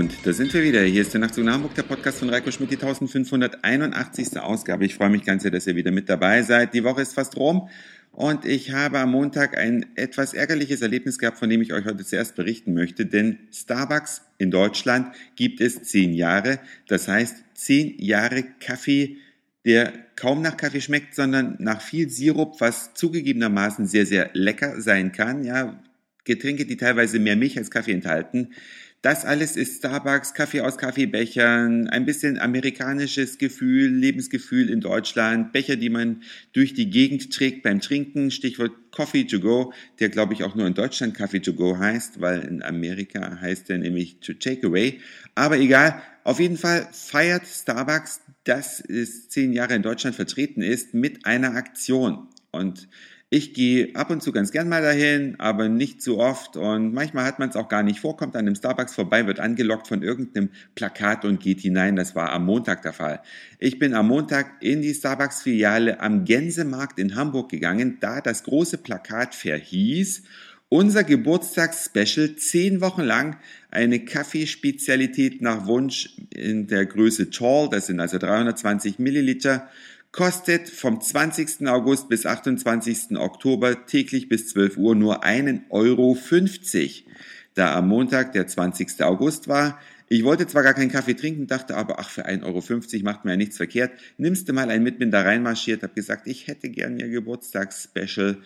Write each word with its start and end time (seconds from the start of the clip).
Und 0.00 0.16
da 0.24 0.32
sind 0.32 0.54
wir 0.54 0.62
wieder. 0.62 0.80
Hier 0.80 1.02
ist 1.02 1.12
der 1.12 1.20
Nachtzug 1.20 1.44
nach 1.44 1.52
Hamburg, 1.52 1.74
der 1.74 1.82
Podcast 1.82 2.20
von 2.20 2.30
Reiko 2.30 2.50
Schmidt, 2.50 2.70
die 2.70 2.76
1581. 2.76 4.40
Ausgabe. 4.40 4.86
Ich 4.86 4.94
freue 4.94 5.10
mich 5.10 5.24
ganz 5.24 5.42
sehr, 5.42 5.50
dass 5.50 5.66
ihr 5.66 5.76
wieder 5.76 5.90
mit 5.90 6.08
dabei 6.08 6.42
seid. 6.42 6.72
Die 6.72 6.84
Woche 6.84 7.02
ist 7.02 7.12
fast 7.12 7.36
rum 7.36 7.68
und 8.10 8.46
ich 8.46 8.72
habe 8.72 8.98
am 8.98 9.10
Montag 9.10 9.58
ein 9.58 9.84
etwas 9.96 10.32
ärgerliches 10.32 10.80
Erlebnis 10.80 11.18
gehabt, 11.18 11.36
von 11.36 11.50
dem 11.50 11.60
ich 11.60 11.74
euch 11.74 11.84
heute 11.84 12.02
zuerst 12.02 12.34
berichten 12.34 12.72
möchte. 12.72 13.04
Denn 13.04 13.40
Starbucks 13.52 14.22
in 14.38 14.50
Deutschland 14.50 15.14
gibt 15.36 15.60
es 15.60 15.82
zehn 15.82 16.14
Jahre. 16.14 16.60
Das 16.88 17.06
heißt, 17.06 17.36
zehn 17.52 17.94
Jahre 17.98 18.44
Kaffee, 18.58 19.18
der 19.66 19.92
kaum 20.16 20.40
nach 20.40 20.56
Kaffee 20.56 20.80
schmeckt, 20.80 21.14
sondern 21.14 21.56
nach 21.58 21.82
viel 21.82 22.08
Sirup, 22.08 22.58
was 22.62 22.94
zugegebenermaßen 22.94 23.86
sehr, 23.86 24.06
sehr 24.06 24.30
lecker 24.32 24.80
sein 24.80 25.12
kann. 25.12 25.44
Ja, 25.44 25.78
Getränke, 26.24 26.64
die 26.64 26.78
teilweise 26.78 27.18
mehr 27.18 27.36
Milch 27.36 27.58
als 27.58 27.70
Kaffee 27.70 27.92
enthalten. 27.92 28.54
Das 29.02 29.24
alles 29.24 29.56
ist 29.56 29.78
Starbucks, 29.78 30.34
Kaffee 30.34 30.60
aus 30.60 30.76
Kaffeebechern, 30.76 31.88
ein 31.88 32.04
bisschen 32.04 32.38
amerikanisches 32.38 33.38
Gefühl, 33.38 33.88
Lebensgefühl 33.88 34.68
in 34.68 34.82
Deutschland, 34.82 35.52
Becher, 35.54 35.76
die 35.76 35.88
man 35.88 36.22
durch 36.52 36.74
die 36.74 36.90
Gegend 36.90 37.32
trägt 37.32 37.62
beim 37.62 37.80
Trinken, 37.80 38.30
Stichwort 38.30 38.72
Coffee 38.90 39.24
to 39.24 39.40
go, 39.40 39.72
der 40.00 40.10
glaube 40.10 40.34
ich 40.34 40.44
auch 40.44 40.54
nur 40.54 40.66
in 40.66 40.74
Deutschland 40.74 41.16
Coffee 41.16 41.40
to 41.40 41.54
go 41.54 41.78
heißt, 41.78 42.20
weil 42.20 42.40
in 42.40 42.62
Amerika 42.62 43.40
heißt 43.40 43.70
er 43.70 43.78
nämlich 43.78 44.20
to 44.20 44.34
take 44.34 44.66
away. 44.66 45.00
Aber 45.34 45.56
egal, 45.56 46.02
auf 46.24 46.38
jeden 46.38 46.58
Fall 46.58 46.86
feiert 46.92 47.46
Starbucks, 47.46 48.20
dass 48.44 48.80
es 48.80 49.30
zehn 49.30 49.54
Jahre 49.54 49.76
in 49.76 49.82
Deutschland 49.82 50.14
vertreten 50.14 50.60
ist, 50.60 50.92
mit 50.92 51.24
einer 51.24 51.54
Aktion. 51.54 52.28
Und 52.50 52.86
ich 53.32 53.54
gehe 53.54 53.94
ab 53.94 54.10
und 54.10 54.24
zu 54.24 54.32
ganz 54.32 54.50
gern 54.50 54.68
mal 54.68 54.82
dahin, 54.82 55.36
aber 55.38 55.68
nicht 55.68 56.02
zu 56.02 56.18
oft 56.18 56.56
und 56.56 56.92
manchmal 56.92 57.24
hat 57.24 57.38
man 57.38 57.48
es 57.48 57.54
auch 57.54 57.68
gar 57.68 57.84
nicht 57.84 58.00
vor, 58.00 58.16
kommt 58.16 58.34
an 58.34 58.40
einem 58.40 58.56
Starbucks 58.56 58.92
vorbei, 58.92 59.24
wird 59.28 59.38
angelockt 59.38 59.86
von 59.86 60.02
irgendeinem 60.02 60.50
Plakat 60.74 61.24
und 61.24 61.38
geht 61.38 61.60
hinein. 61.60 61.94
Das 61.94 62.16
war 62.16 62.32
am 62.32 62.44
Montag 62.44 62.82
der 62.82 62.92
Fall. 62.92 63.22
Ich 63.60 63.78
bin 63.78 63.94
am 63.94 64.08
Montag 64.08 64.60
in 64.60 64.82
die 64.82 64.92
Starbucks-Filiale 64.92 66.00
am 66.00 66.24
Gänsemarkt 66.24 66.98
in 66.98 67.14
Hamburg 67.14 67.50
gegangen, 67.50 67.98
da 68.00 68.20
das 68.20 68.42
große 68.42 68.78
Plakat 68.78 69.36
verhieß, 69.36 70.24
unser 70.68 71.04
Geburtstagsspecial 71.04 72.34
zehn 72.34 72.80
Wochen 72.80 73.02
lang 73.02 73.36
eine 73.70 74.04
Kaffeespezialität 74.04 75.40
nach 75.40 75.66
Wunsch 75.66 76.16
in 76.30 76.66
der 76.66 76.84
Größe 76.86 77.30
Tall, 77.30 77.68
das 77.70 77.86
sind 77.86 78.00
also 78.00 78.18
320 78.18 78.98
Milliliter, 78.98 79.68
kostet 80.12 80.68
vom 80.68 81.00
20. 81.00 81.68
August 81.68 82.08
bis 82.08 82.26
28. 82.26 83.16
Oktober 83.16 83.86
täglich 83.86 84.28
bis 84.28 84.48
12 84.48 84.76
Uhr 84.76 84.94
nur 84.94 85.24
einen 85.24 85.64
Euro 85.70 86.14
50. 86.14 87.06
Da 87.54 87.76
am 87.76 87.88
Montag 87.88 88.32
der 88.32 88.46
20. 88.46 89.02
August 89.02 89.48
war, 89.48 89.78
ich 90.08 90.24
wollte 90.24 90.48
zwar 90.48 90.64
gar 90.64 90.74
keinen 90.74 90.90
Kaffee 90.90 91.14
trinken, 91.14 91.46
dachte 91.46 91.76
aber, 91.76 92.00
ach, 92.00 92.10
für 92.10 92.26
1,50 92.26 92.44
Euro 92.44 93.04
macht 93.04 93.24
mir 93.24 93.32
ja 93.32 93.36
nichts 93.36 93.56
verkehrt. 93.56 93.92
Nimmst 94.18 94.48
du 94.48 94.52
mal 94.52 94.68
einen 94.68 94.82
mit, 94.82 94.98
bin 94.98 95.12
da 95.12 95.22
reinmarschiert, 95.22 95.84
hab 95.84 95.94
gesagt, 95.94 96.26
ich 96.26 96.48
hätte 96.48 96.68
gern 96.68 96.98
ihr 96.98 97.08
Geburtstagsspecial. 97.08 98.38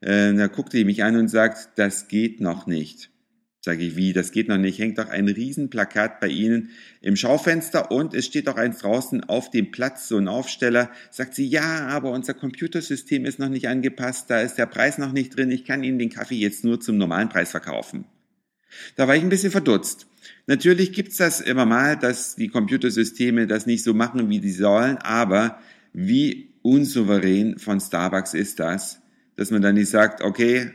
Äh, 0.00 0.34
da 0.34 0.48
guckte 0.48 0.78
die 0.78 0.84
mich 0.84 1.04
an 1.04 1.16
und 1.16 1.28
sagt, 1.28 1.78
das 1.78 2.08
geht 2.08 2.40
noch 2.40 2.66
nicht. 2.66 3.11
Sage 3.64 3.84
ich, 3.84 3.94
wie, 3.94 4.12
das 4.12 4.32
geht 4.32 4.48
noch 4.48 4.58
nicht. 4.58 4.80
Hängt 4.80 4.98
doch 4.98 5.08
ein 5.08 5.28
Riesenplakat 5.28 6.18
bei 6.18 6.26
Ihnen 6.26 6.70
im 7.00 7.14
Schaufenster 7.14 7.92
und 7.92 8.12
es 8.12 8.26
steht 8.26 8.48
auch 8.48 8.56
eins 8.56 8.78
draußen 8.78 9.22
auf 9.22 9.50
dem 9.50 9.70
Platz, 9.70 10.08
so 10.08 10.18
ein 10.18 10.26
Aufsteller. 10.26 10.90
Sagt 11.12 11.36
sie, 11.36 11.46
ja, 11.46 11.86
aber 11.86 12.10
unser 12.10 12.34
Computersystem 12.34 13.24
ist 13.24 13.38
noch 13.38 13.48
nicht 13.48 13.68
angepasst, 13.68 14.28
da 14.28 14.40
ist 14.40 14.56
der 14.56 14.66
Preis 14.66 14.98
noch 14.98 15.12
nicht 15.12 15.36
drin. 15.36 15.52
Ich 15.52 15.64
kann 15.64 15.84
Ihnen 15.84 16.00
den 16.00 16.10
Kaffee 16.10 16.34
jetzt 16.34 16.64
nur 16.64 16.80
zum 16.80 16.98
normalen 16.98 17.28
Preis 17.28 17.52
verkaufen. 17.52 18.04
Da 18.96 19.06
war 19.06 19.14
ich 19.14 19.22
ein 19.22 19.28
bisschen 19.28 19.52
verdutzt. 19.52 20.08
Natürlich 20.48 20.92
gibt's 20.92 21.18
das 21.18 21.40
immer 21.40 21.64
mal, 21.64 21.96
dass 21.96 22.34
die 22.34 22.48
Computersysteme 22.48 23.46
das 23.46 23.66
nicht 23.66 23.84
so 23.84 23.94
machen, 23.94 24.28
wie 24.28 24.40
sie 24.40 24.50
sollen, 24.50 24.96
aber 24.98 25.60
wie 25.92 26.50
unsouverän 26.62 27.58
von 27.58 27.80
Starbucks 27.80 28.34
ist 28.34 28.58
das, 28.58 29.00
dass 29.36 29.52
man 29.52 29.62
dann 29.62 29.76
nicht 29.76 29.90
sagt, 29.90 30.20
okay, 30.20 30.72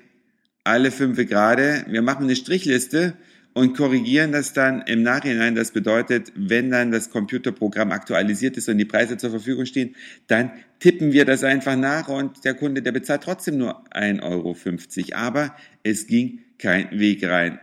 alle 0.67 0.91
fünf 0.91 1.17
gerade. 1.17 1.85
Wir 1.87 2.01
machen 2.01 2.25
eine 2.25 2.35
Strichliste 2.35 3.13
und 3.53 3.75
korrigieren 3.75 4.31
das 4.31 4.53
dann 4.53 4.81
im 4.81 5.01
Nachhinein. 5.01 5.55
Das 5.55 5.71
bedeutet, 5.71 6.31
wenn 6.35 6.69
dann 6.69 6.91
das 6.91 7.09
Computerprogramm 7.09 7.91
aktualisiert 7.91 8.55
ist 8.57 8.69
und 8.69 8.77
die 8.77 8.85
Preise 8.85 9.17
zur 9.17 9.31
Verfügung 9.31 9.65
stehen, 9.65 9.95
dann 10.27 10.51
tippen 10.79 11.11
wir 11.11 11.25
das 11.25 11.43
einfach 11.43 11.75
nach 11.75 12.07
und 12.07 12.45
der 12.45 12.53
Kunde, 12.53 12.81
der 12.83 12.91
bezahlt 12.91 13.23
trotzdem 13.23 13.57
nur 13.57 13.83
1,50 13.93 14.21
Euro. 14.23 14.55
Aber 15.15 15.55
es 15.81 16.05
ging 16.05 16.41
kein 16.59 16.91
Weg 16.91 17.23
rein. 17.23 17.59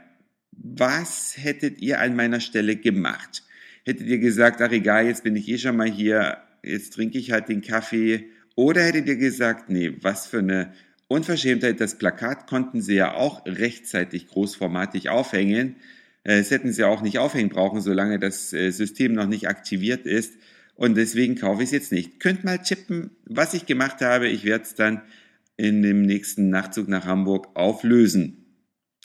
Was 0.50 1.34
hättet 1.36 1.80
ihr 1.80 2.00
an 2.00 2.16
meiner 2.16 2.40
Stelle 2.40 2.76
gemacht? 2.76 3.44
Hättet 3.84 4.06
ihr 4.06 4.18
gesagt, 4.18 4.62
ach 4.62 4.72
egal, 4.72 5.06
jetzt 5.06 5.24
bin 5.24 5.36
ich 5.36 5.48
eh 5.48 5.58
schon 5.58 5.76
mal 5.76 5.90
hier, 5.90 6.38
jetzt 6.62 6.94
trinke 6.94 7.18
ich 7.18 7.32
halt 7.32 7.48
den 7.48 7.60
Kaffee? 7.60 8.30
Oder 8.56 8.82
hättet 8.82 9.06
ihr 9.06 9.16
gesagt, 9.16 9.68
nee, 9.68 9.92
was 10.00 10.26
für 10.26 10.38
eine 10.38 10.72
Unverschämtheit, 11.08 11.80
das 11.80 11.98
Plakat 11.98 12.46
konnten 12.46 12.80
sie 12.80 12.94
ja 12.94 13.14
auch 13.14 13.44
rechtzeitig 13.46 14.28
großformatig 14.28 15.10
aufhängen. 15.10 15.76
Äh, 16.24 16.38
es 16.38 16.50
hätten 16.50 16.72
sie 16.72 16.84
auch 16.84 17.02
nicht 17.02 17.18
aufhängen 17.18 17.50
brauchen, 17.50 17.80
solange 17.80 18.18
das 18.18 18.52
äh, 18.52 18.70
System 18.70 19.12
noch 19.12 19.26
nicht 19.26 19.48
aktiviert 19.48 20.06
ist. 20.06 20.34
Und 20.76 20.96
deswegen 20.96 21.36
kaufe 21.36 21.62
ich 21.62 21.68
es 21.68 21.72
jetzt 21.72 21.92
nicht. 21.92 22.20
Könnt 22.20 22.44
mal 22.44 22.58
tippen, 22.58 23.10
was 23.26 23.54
ich 23.54 23.66
gemacht 23.66 24.00
habe. 24.00 24.28
Ich 24.28 24.44
werde 24.44 24.64
es 24.64 24.74
dann 24.74 25.02
in 25.56 25.82
dem 25.82 26.02
nächsten 26.02 26.48
Nachtzug 26.48 26.88
nach 26.88 27.06
Hamburg 27.06 27.48
auflösen. 27.54 28.44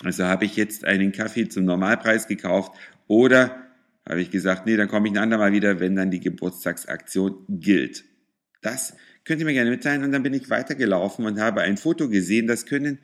Also 0.04 0.24
habe 0.26 0.46
ich 0.46 0.56
jetzt 0.56 0.86
einen 0.86 1.12
Kaffee 1.12 1.48
zum 1.48 1.66
Normalpreis 1.66 2.28
gekauft 2.28 2.72
oder 3.08 3.70
habe 4.08 4.22
ich 4.22 4.32
gesagt, 4.32 4.66
nee, 4.66 4.78
dann 4.78 4.88
komme 4.88 5.08
ich 5.08 5.14
ein 5.14 5.18
andermal 5.18 5.52
wieder, 5.52 5.80
wenn 5.80 5.96
dann 5.96 6.10
die 6.10 6.22
Geburtstagsaktion 6.22 7.46
gilt. 7.48 8.06
Das 8.62 8.94
Könnt 9.30 9.42
ihr 9.42 9.46
mir 9.46 9.54
gerne 9.54 9.70
mitteilen. 9.70 10.04
Und 10.04 10.12
dann 10.12 10.24
bin 10.24 10.34
ich 10.34 10.50
weitergelaufen 10.50 11.24
und 11.24 11.40
habe 11.40 11.62
ein 11.62 11.78
Foto 11.78 12.10
gesehen. 12.10 12.48
Das 12.48 12.66
können 12.66 12.98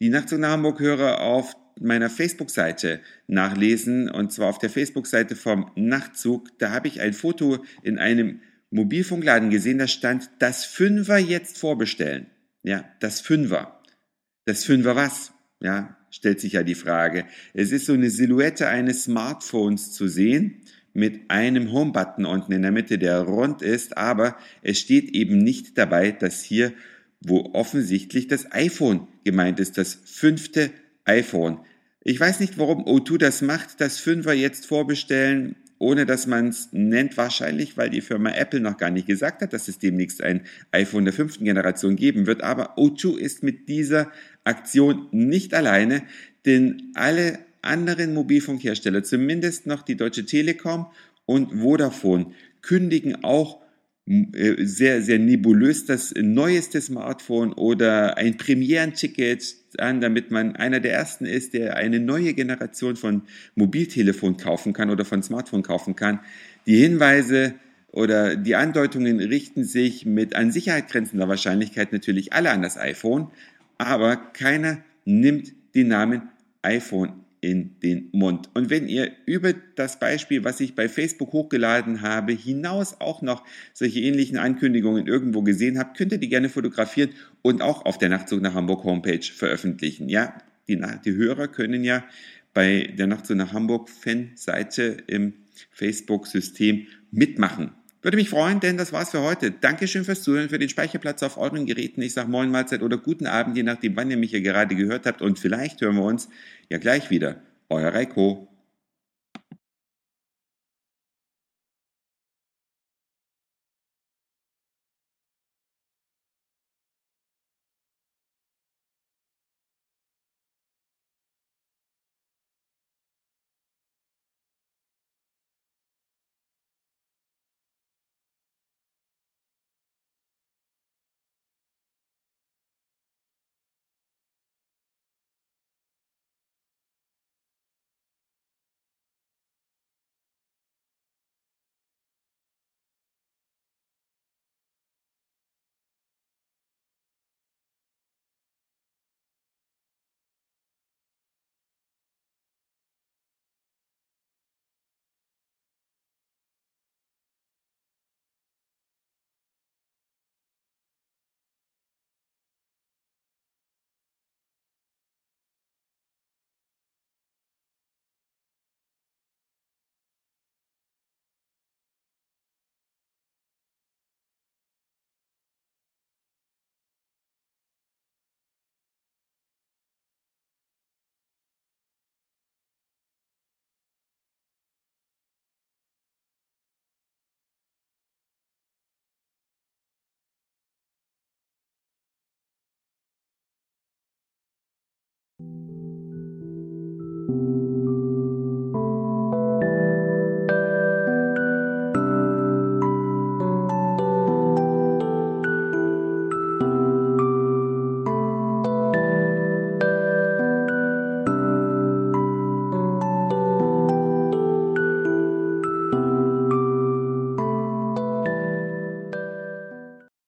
die 0.00 0.08
Nachtzug 0.08 0.38
nach 0.40 0.52
Hamburg-Hörer 0.52 1.20
auf 1.20 1.54
meiner 1.78 2.08
Facebook-Seite 2.08 3.00
nachlesen. 3.26 4.10
Und 4.10 4.32
zwar 4.32 4.48
auf 4.48 4.58
der 4.58 4.70
Facebook-Seite 4.70 5.36
vom 5.36 5.70
Nachtzug. 5.76 6.58
Da 6.58 6.70
habe 6.70 6.88
ich 6.88 7.02
ein 7.02 7.12
Foto 7.12 7.62
in 7.82 7.98
einem 7.98 8.40
Mobilfunkladen 8.70 9.50
gesehen. 9.50 9.76
Da 9.76 9.88
stand, 9.88 10.30
das 10.38 10.64
Fünfer 10.64 11.18
jetzt 11.18 11.58
vorbestellen. 11.58 12.28
Ja, 12.62 12.84
das 13.00 13.20
Fünfer. 13.20 13.82
Das 14.46 14.64
Fünfer 14.64 14.96
was? 14.96 15.32
Ja, 15.60 15.98
stellt 16.10 16.40
sich 16.40 16.54
ja 16.54 16.62
die 16.62 16.76
Frage. 16.76 17.26
Es 17.52 17.72
ist 17.72 17.84
so 17.84 17.92
eine 17.92 18.08
Silhouette 18.08 18.68
eines 18.68 19.04
Smartphones 19.04 19.92
zu 19.92 20.08
sehen 20.08 20.62
mit 20.94 21.30
einem 21.30 21.72
Home-Button 21.72 22.24
unten 22.24 22.52
in 22.52 22.62
der 22.62 22.72
Mitte, 22.72 22.98
der 22.98 23.20
rund 23.20 23.62
ist, 23.62 23.96
aber 23.96 24.36
es 24.62 24.78
steht 24.78 25.10
eben 25.10 25.38
nicht 25.38 25.78
dabei, 25.78 26.12
dass 26.12 26.42
hier, 26.42 26.72
wo 27.20 27.50
offensichtlich 27.52 28.26
das 28.28 28.50
iPhone 28.52 29.06
gemeint 29.24 29.60
ist, 29.60 29.78
das 29.78 29.98
fünfte 30.04 30.70
iPhone. 31.04 31.60
Ich 32.02 32.18
weiß 32.18 32.40
nicht, 32.40 32.58
warum 32.58 32.84
O2 32.84 33.18
das 33.18 33.42
macht, 33.42 33.80
das 33.80 33.98
Fünfer 33.98 34.32
jetzt 34.32 34.66
vorbestellen, 34.66 35.56
ohne 35.78 36.06
dass 36.06 36.26
man 36.26 36.48
es 36.48 36.70
nennt, 36.72 37.16
wahrscheinlich, 37.16 37.76
weil 37.76 37.90
die 37.90 38.00
Firma 38.00 38.30
Apple 38.30 38.60
noch 38.60 38.76
gar 38.76 38.90
nicht 38.90 39.06
gesagt 39.06 39.42
hat, 39.42 39.52
dass 39.52 39.68
es 39.68 39.78
demnächst 39.78 40.22
ein 40.22 40.42
iPhone 40.72 41.04
der 41.04 41.14
fünften 41.14 41.44
Generation 41.44 41.96
geben 41.96 42.26
wird. 42.26 42.42
Aber 42.42 42.76
O2 42.78 43.16
ist 43.16 43.42
mit 43.42 43.68
dieser 43.68 44.10
Aktion 44.44 45.06
nicht 45.12 45.54
alleine, 45.54 46.02
denn 46.46 46.90
alle 46.94 47.38
anderen 47.62 48.14
Mobilfunkhersteller, 48.14 49.02
zumindest 49.02 49.66
noch 49.66 49.82
die 49.82 49.96
Deutsche 49.96 50.24
Telekom 50.24 50.86
und 51.26 51.60
Vodafone, 51.60 52.32
kündigen 52.62 53.24
auch 53.24 53.60
äh, 54.08 54.64
sehr, 54.64 55.02
sehr 55.02 55.18
nebulös 55.18 55.84
das 55.84 56.14
neueste 56.16 56.80
Smartphone 56.80 57.52
oder 57.52 58.16
ein 58.16 58.38
Premierenticket 58.38 59.56
an, 59.76 60.00
damit 60.00 60.30
man 60.30 60.56
einer 60.56 60.80
der 60.80 60.94
ersten 60.94 61.26
ist, 61.26 61.52
der 61.52 61.76
eine 61.76 62.00
neue 62.00 62.32
Generation 62.32 62.96
von 62.96 63.22
Mobiltelefon 63.54 64.38
kaufen 64.38 64.72
kann 64.72 64.88
oder 64.88 65.04
von 65.04 65.22
Smartphone 65.22 65.62
kaufen 65.62 65.94
kann. 65.94 66.20
Die 66.66 66.78
Hinweise 66.78 67.54
oder 67.92 68.36
die 68.36 68.54
Andeutungen 68.54 69.20
richten 69.20 69.64
sich 69.64 70.06
mit 70.06 70.34
an 70.34 70.52
Sicherheit 70.52 70.88
grenzender 70.88 71.28
Wahrscheinlichkeit 71.28 71.92
natürlich 71.92 72.32
alle 72.32 72.50
an 72.50 72.62
das 72.62 72.78
iPhone, 72.78 73.28
aber 73.76 74.16
keiner 74.16 74.78
nimmt 75.04 75.52
den 75.74 75.88
Namen 75.88 76.22
iPhone 76.62 77.24
in 77.40 77.78
den 77.80 78.08
Mund. 78.12 78.50
Und 78.54 78.70
wenn 78.70 78.88
ihr 78.88 79.12
über 79.26 79.52
das 79.76 79.98
Beispiel, 79.98 80.44
was 80.44 80.60
ich 80.60 80.74
bei 80.74 80.88
Facebook 80.88 81.32
hochgeladen 81.32 82.02
habe, 82.02 82.32
hinaus 82.32 83.00
auch 83.00 83.22
noch 83.22 83.44
solche 83.72 84.00
ähnlichen 84.00 84.38
Ankündigungen 84.38 85.06
irgendwo 85.06 85.42
gesehen 85.42 85.78
habt, 85.78 85.96
könnt 85.96 86.12
ihr 86.12 86.18
die 86.18 86.28
gerne 86.28 86.48
fotografieren 86.48 87.10
und 87.42 87.62
auch 87.62 87.84
auf 87.84 87.98
der 87.98 88.08
Nachtzug 88.08 88.40
nach 88.40 88.54
Hamburg 88.54 88.84
Homepage 88.84 89.22
veröffentlichen. 89.22 90.08
Ja, 90.08 90.36
die, 90.68 90.80
die 91.04 91.14
Hörer 91.14 91.48
können 91.48 91.84
ja 91.84 92.04
bei 92.54 92.92
der 92.98 93.06
Nachtzug 93.06 93.36
nach 93.36 93.52
Hamburg 93.52 93.88
Fanseite 93.88 94.96
im 95.06 95.34
Facebook-System 95.70 96.86
mitmachen. 97.10 97.72
Würde 98.00 98.16
mich 98.16 98.30
freuen, 98.30 98.60
denn 98.60 98.76
das 98.76 98.92
war's 98.92 99.10
für 99.10 99.22
heute. 99.22 99.50
Dankeschön 99.50 100.04
fürs 100.04 100.22
Zuhören, 100.22 100.48
für 100.48 100.58
den 100.58 100.68
Speicherplatz 100.68 101.22
auf 101.24 101.36
euren 101.36 101.66
Geräten. 101.66 102.00
Ich 102.00 102.12
sage 102.12 102.30
Moin 102.30 102.50
Mahlzeit 102.50 102.82
oder 102.82 102.96
guten 102.96 103.26
Abend, 103.26 103.56
je 103.56 103.64
nachdem, 103.64 103.96
wann 103.96 104.10
ihr 104.10 104.16
mich 104.16 104.30
hier 104.30 104.40
gerade 104.40 104.76
gehört 104.76 105.04
habt. 105.04 105.20
Und 105.20 105.38
vielleicht 105.38 105.80
hören 105.80 105.96
wir 105.96 106.04
uns 106.04 106.28
ja 106.68 106.78
gleich 106.78 107.10
wieder. 107.10 107.42
Euer 107.68 107.92
Reiko. 107.92 108.46